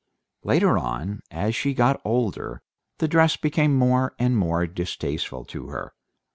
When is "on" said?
0.79-1.21